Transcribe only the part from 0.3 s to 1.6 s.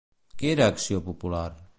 Què era Acció Popular?